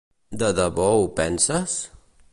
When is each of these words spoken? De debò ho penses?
De 0.43 0.49
debò 0.59 0.87
ho 1.03 1.05
penses? 1.19 1.77